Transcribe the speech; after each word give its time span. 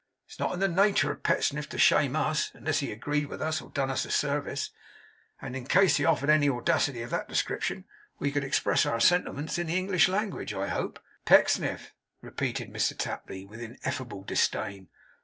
It's 0.25 0.39
not 0.39 0.53
in 0.55 0.59
the 0.59 0.67
natur 0.67 1.11
of 1.11 1.21
Pecksniff 1.21 1.69
to 1.69 1.77
shame 1.77 2.15
US, 2.15 2.49
unless 2.55 2.79
he 2.79 2.91
agreed 2.91 3.27
with 3.27 3.39
us, 3.39 3.61
or 3.61 3.69
done 3.69 3.91
us 3.91 4.03
a 4.03 4.09
service; 4.09 4.71
and, 5.39 5.55
in 5.55 5.67
case 5.67 5.97
he 5.97 6.05
offered 6.05 6.31
any 6.31 6.49
audacity 6.49 7.03
of 7.03 7.11
that 7.11 7.29
description, 7.29 7.85
we 8.17 8.31
could 8.31 8.43
express 8.43 8.87
our 8.87 8.99
sentiments 8.99 9.59
in 9.59 9.67
the 9.67 9.77
English 9.77 10.07
language, 10.07 10.55
I 10.55 10.69
hope. 10.69 10.99
Pecksniff!' 11.25 11.93
repeated 12.19 12.73
Mr 12.73 12.97
Tapley, 12.97 13.45
with 13.45 13.61
ineffable 13.61 14.23
disdain. 14.23 14.87